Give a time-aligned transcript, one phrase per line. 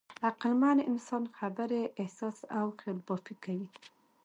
[0.27, 3.67] عقلمن انسان خبرې، احساس او خیالبافي کوي.